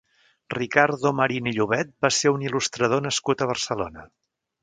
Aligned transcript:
Ricardo 0.53 1.11
Marín 1.17 1.49
i 1.51 1.53
Llovet 1.57 1.91
va 2.07 2.11
ser 2.21 2.33
un 2.37 2.47
il·lustrador 2.49 3.05
nascut 3.09 3.43
a 3.47 3.51
Barcelona. 3.55 4.09